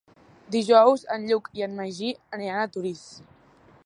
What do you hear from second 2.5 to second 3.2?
a Torís.